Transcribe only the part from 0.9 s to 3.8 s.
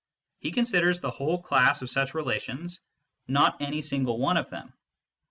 the whole class of such relations, not